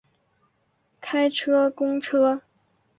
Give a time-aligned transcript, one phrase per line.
[0.99, 2.41] 开车公车